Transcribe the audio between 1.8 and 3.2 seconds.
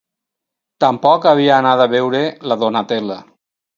a veure la Donatella.